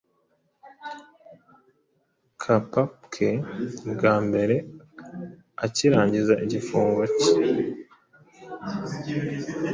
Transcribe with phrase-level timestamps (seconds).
[2.41, 3.29] Kacapwe
[3.91, 4.55] bwa mbere
[5.65, 7.31] akirangiza igifungo cye